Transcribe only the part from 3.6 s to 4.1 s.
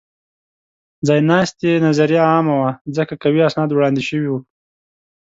وړاندې